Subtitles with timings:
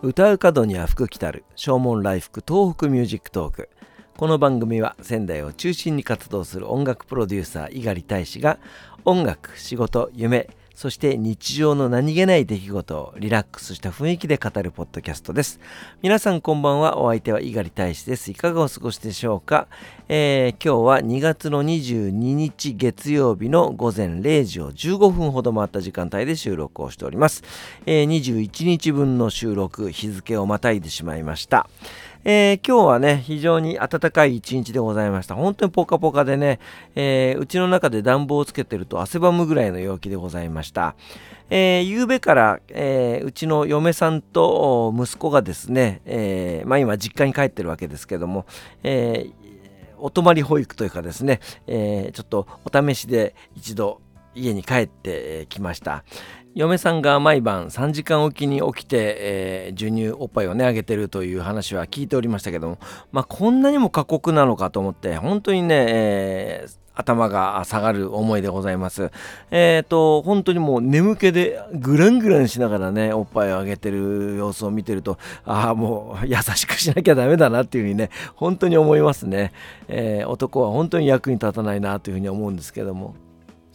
[0.00, 3.68] 歌う門には福来たる唱門来福東北ミュージックトーク。
[4.16, 8.60] この番組は仙台を中心に活動する音楽プロデューサー猪狩大使が
[9.04, 15.58] 音楽仕事夢そして日常の何気ない出来事をリラックスした雰囲気で語るポッドキャストです。
[16.02, 16.98] 皆さんこんばんは。
[16.98, 18.30] お相手は猪狩大使です。
[18.30, 19.66] いかがお過ごしでしょうか、
[20.08, 27.42] えー、今日は2月の22日月曜日の午前0時を15分ほど回った時間帯で収録をしております。
[27.84, 31.68] えー、21日分の収録、日付をまたいでしまいました。
[32.30, 35.34] えー、今日はね、非常に暖かい一日でございました。
[35.34, 36.60] 本当にポカポカでね、
[36.94, 40.94] えー、うちの中で暖房をつけてると汗ばむぐらいの陽気でございました。
[41.48, 48.44] えー、夕べから、えー、うちの嫁さんと息子がですね、えー、まあ今実家に帰ってるわけですけども、
[48.82, 49.48] えー
[50.00, 54.00] お泊まり保育というかですね、えちょっとお試しで一度
[54.38, 56.04] 家に帰ってきました。
[56.54, 62.78] 嫁さんが毎晩3時間おきに起きて、えー、授乳おっぱいをねあげてるという話は聞いておりましたけども、
[63.12, 69.12] まあ、こんなにも過酷なのかと思って本当にね、えー、頭が下がる思いでございます。
[69.52, 79.52] えっ、ー、と、本当にもう眠気でグラングランしながらね、おっぱいをあげてる様子を見てると、ああ、もう優しくしなきゃダメだなっていうふうにね、本当に思いますね。
[79.86, 83.14] えー、男は本当に役に立たないなというふうに思うんですけども。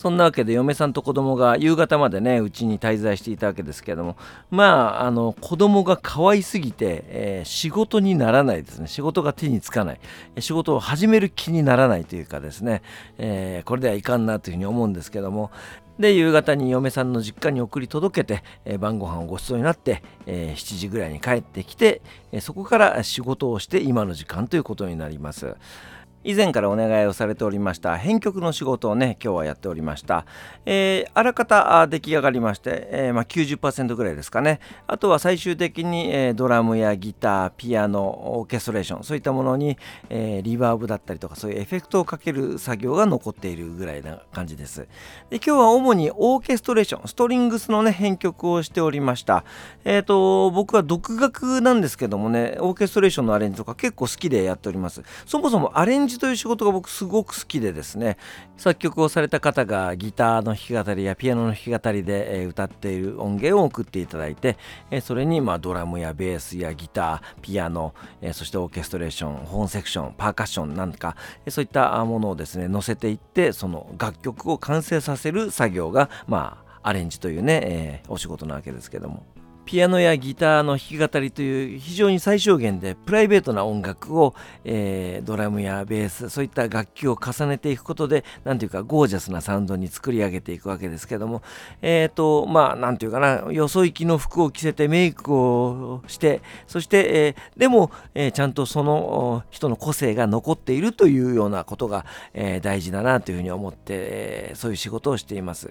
[0.00, 4.16] そんなわけで嫁さんと子供が夕方までねうちに滞在していたわけですけども
[4.48, 8.86] まああの子供が可愛すぎて、えー、仕事にならないですね。
[8.86, 10.00] 仕事が手につかない。
[10.38, 12.80] 仕事を始める気にならないというかですね、
[13.18, 15.50] えー、これではいかんなというふうに思うんですけども。
[15.98, 22.00] で夕方に嫁さんの実家に送り届けて、えー、晩ご飯をごちそうになって、えー、7時ぐらいに帰ってきて、
[22.32, 25.56] えー、そこから仕事をして今の時間ということになります。
[26.22, 30.26] 以前からお願いをされておりました編曲の仕事をね今日はやっておりました、
[30.66, 34.60] えー、あらかた出来上がりまして、えー、まあ、90%ぐらいですかね。
[34.86, 44.86] あとは最終的に、えー、ドラムやギターピアノオーケストレーションそういったものに、えリバーブだったりとかそういうエフェクトをかける作業が残っているぐらいな感じです。
[45.30, 49.44] で今日は主にオーケストレーションストリングスのね編曲をしておりました。
[49.84, 55.02] えっ、と僕は独学なんですけどもねオーケストレーションのアレンジとか結構好きでやっております。
[55.26, 58.16] そもそもアレンジという仕事が僕すごく好きでですね
[58.56, 64.58] 作曲をされた方がギターの弾き語りやピアノの弾き語りで、え歌っている音源を送っていただいて、
[64.90, 71.16] えそれにまドラムやベースやギターピアノ、えそしてオーケストレーションホーンセクションパーカッションなんか、
[71.46, 79.24] えそういったものをですね載せていってその楽曲を完成させる作業がまあアレンジというね、え、お仕事なわけですけども。
[79.70, 91.42] ピアノやギターの弾き語りという非常に最小限でプライベートな音楽を、えー、ドラムやベースそういった楽器を重ねていくことで何ていうかゴージャスなサウンドに作り上げていくわけですけども
[91.82, 102.04] えっ、ー、とまあ何ていうかなよそ行きの服を着せてメイクをしてそして、えー、でも、えちゃんとその人の個性が残っているというようなことが、
[102.34, 105.70] え大事だなというふうに思って、えそういう仕事をしています。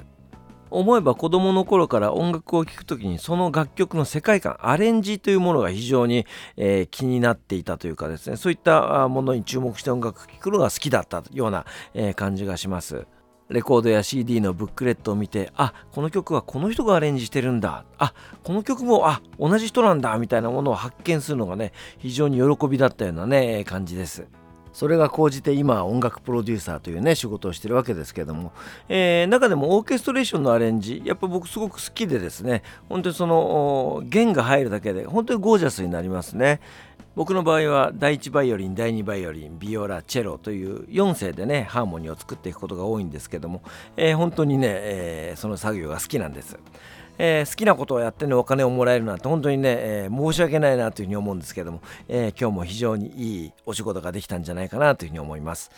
[0.71, 6.25] 思えば子供の頃から音楽を聴く時にその楽曲の世界観アレンジというものが非常に、
[6.57, 13.07] えー、気になっていたというかですねそういったものに注目して音楽を聴くのが好きだったような、えー、感じがします。
[13.49, 18.13] レコードや CD のブックレットを見てあこの曲はこの人がアレンジしてるんだあ
[18.43, 24.27] この曲もあ同じ人なんだみたいなものを発見するのがね非常に喜びだったようなね感じです。
[24.73, 28.51] それが高じて今音楽プロデューサーというね仕事をしてるわけですけども、
[28.87, 36.59] えー、中でもオーケストレーションのアレンジやっぱ僕すごく好きでですね本当にその弦が入るだけで本当にゴージャスになりますね。
[37.15, 43.61] 僕の場合は第1バイオリン第2バイオリンビオラチェロという4声でねハーモニーを作っていくことが多いんですけども、
[43.97, 46.57] えー、本当にね、えー、その作業が好きなんです。
[47.21, 55.69] えー、好きなことをやってねお金をもらえるなんて本当にね、えー、申し訳ないなというふうに思うんですけども、えー、今日も非常にいいお仕事ができたんじゃないかなというふうに思います。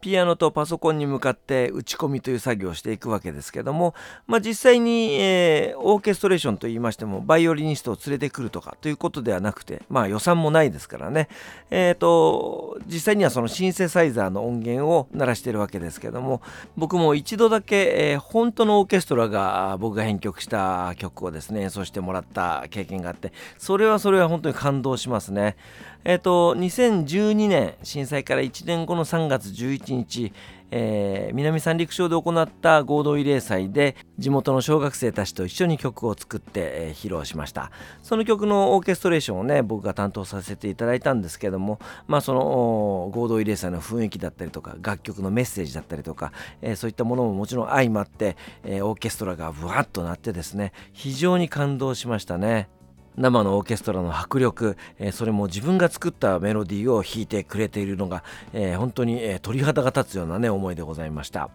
[0.00, 3.94] ピアノとパソコンに向かって打ち込みという作業をしていくわけですけども、
[4.26, 11.28] まあ、実際に、えー、オーケストレーションといいましてもバイオリニストを連れてくるとかということではなくて、まあ、予算もないですからね、
[11.70, 16.42] えーと、実際にはそのシンセサイザーの音源を鳴らしてるわけですけども
[16.76, 25.56] 僕も一度だけ、えー、本当のオーケストラが僕が編曲した曲をですね演奏してもらった経験があってそれはそれは本当に感動しますね。
[26.04, 30.32] えっ、ー、と2012年震災から1年後の3月11日、
[30.70, 37.70] えー、南三陸町で行った合同慰霊祭で地元の小学生たちと一緒に曲を作って、えー、披露しました。
[38.02, 46.32] その曲のオーケストレーションをね僕が担当させていただいたんですけどもまあその合同慰霊祭の雰囲気だったりとか楽曲のメッセージだったりとか、
[46.62, 52.68] えー、そういったものももちろん相まって、えー、オーケストラがブワッとなってですね非常に感動しましたね。
[53.16, 58.22] 生のオーケストラの迫力、え、それも自分が作ったメロディーを弾いてくれているのが、
[58.52, 61.50] え、本当に、え、鳥肌が立つようなね思いでございました、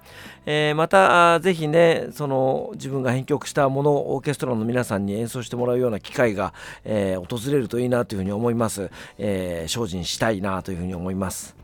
[0.45, 6.53] えまたぜひねその自分が編曲したものをオーケストラの皆さんに演奏してもらうような機会が、
[6.83, 11.54] え訪れるといいなというふうに思います、え精進したいなというふうに思います。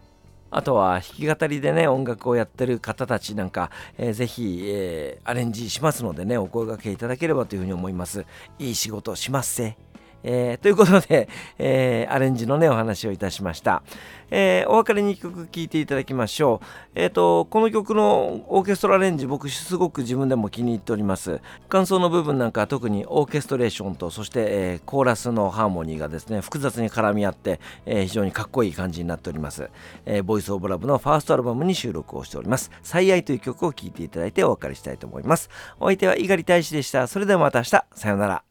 [0.52, 8.26] あとは弾き語りでね音楽をやってる方たちなんか、えー、ぜひ、えー、アレンジしますのでねお声がけいただければというふうに思います。
[8.60, 9.91] いい仕事しますせ。
[10.24, 13.84] えー、ということで、 えー、アレンジのね、お話をいたしました。
[14.30, 16.66] えー、お別れに曲聴いていただきましょう。
[16.96, 21.42] えっ、と、この曲のオーケストラアレンジ、僕すごく自分でも気に入っております。
[21.68, 29.70] 感想の部分なんか特にオーケストレーションと、そして、えコーラスのハーモニーがですね、複雑に絡み合って、え非常にかっこいい感じになっております。
[30.06, 32.72] えボイスオブラブのファーストアルバムに収録をしております。
[32.84, 35.50] 最愛という曲を聴いていただいてお別れしたいと思います。
[35.80, 37.08] お相手は猪狩大使でした。
[37.08, 37.86] それではまた明日。
[37.94, 38.51] さようなら。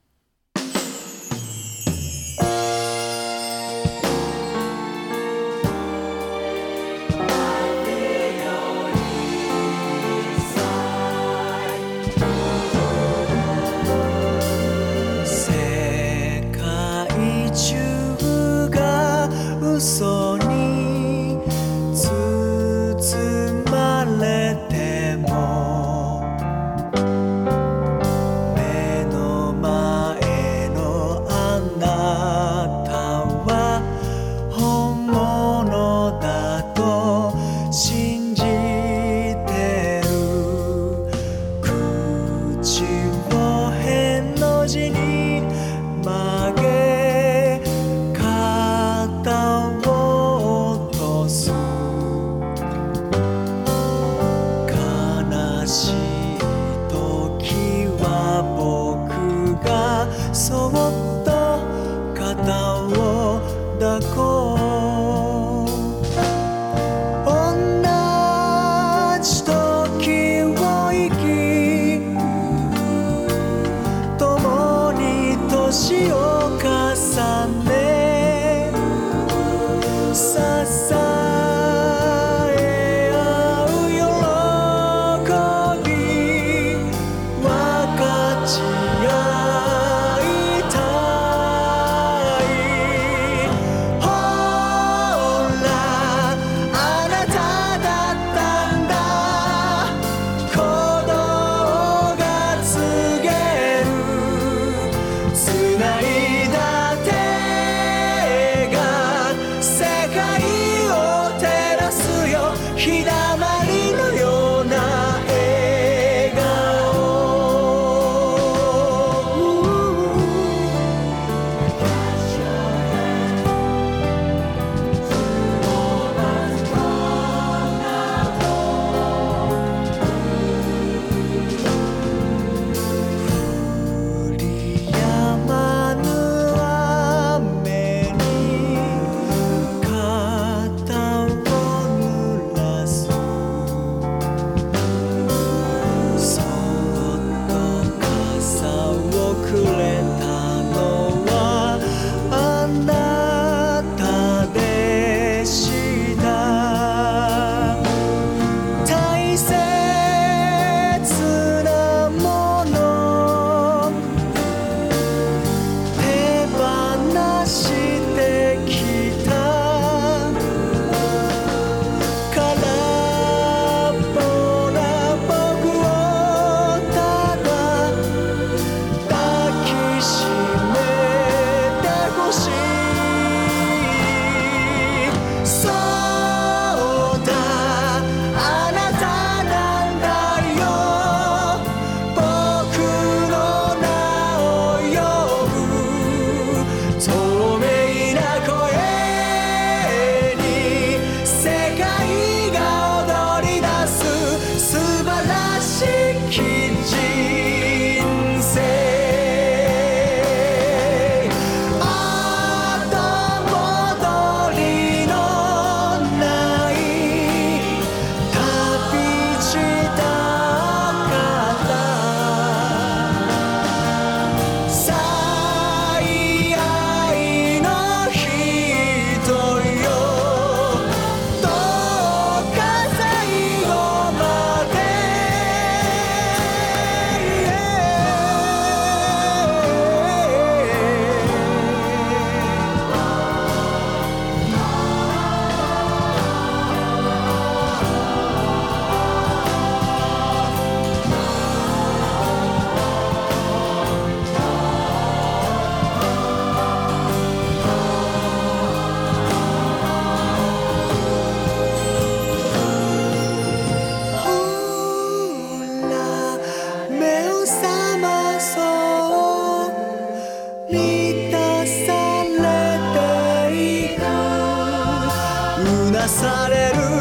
[276.11, 277.00] される